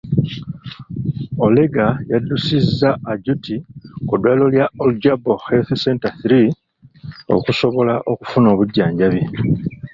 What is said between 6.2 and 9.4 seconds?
III okusobola okufuna obujjanjabi.